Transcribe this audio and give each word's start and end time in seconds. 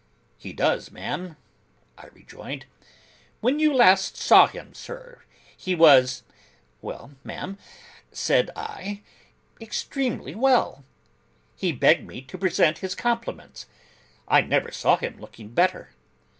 'He 0.39 0.51
does, 0.51 0.89
ma'am,' 0.89 1.37
I 1.95 2.07
rejoined. 2.07 2.65
'When 3.39 3.59
you 3.59 3.71
last 3.71 4.17
saw 4.17 4.47
him, 4.47 4.73
sir, 4.73 5.21
he 5.55 5.75
was—' 5.75 6.23
'Well, 6.81 7.11
ma'am,' 7.23 7.59
said 8.11 8.49
I, 8.55 9.03
'extremely 9.61 10.33
well. 10.33 10.83
He 11.55 11.71
begged 11.71 12.07
me 12.07 12.23
to 12.23 12.37
present 12.39 12.79
his 12.79 12.95
compliments. 12.95 13.67
I 14.27 14.41
never 14.41 14.71
saw 14.71 14.97
him 14.97 15.19
looking 15.19 15.49
better. 15.49 15.91